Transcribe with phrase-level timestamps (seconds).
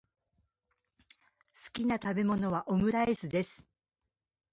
[1.59, 3.67] 好きな食べ物はオムライスです。